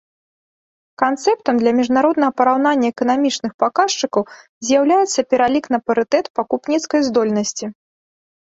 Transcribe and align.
Канцэптам 1.01 1.55
для 1.61 1.71
міжнароднага 1.79 2.31
параўнання 2.41 2.87
эканамічных 2.93 3.51
паказчыкаў 3.65 4.23
з'яўляецца 4.71 5.19
пералік 5.35 5.65
на 5.77 5.81
парытэт 5.91 6.25
пакупніцкай 6.41 7.01
здольнасці. 7.13 7.65